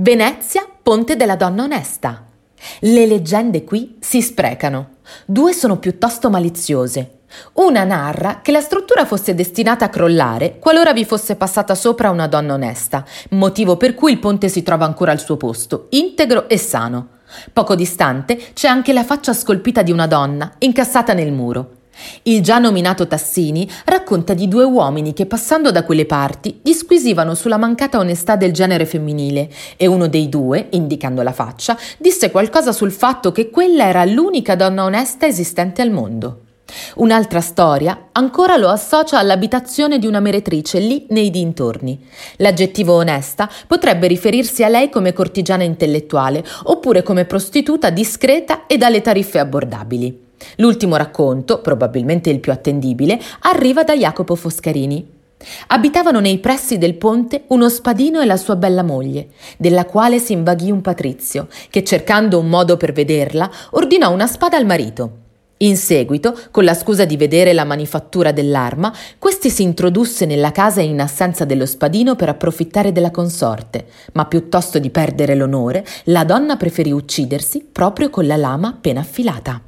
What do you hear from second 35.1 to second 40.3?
esistente al mondo. Un'altra storia ancora lo associa all'abitazione di una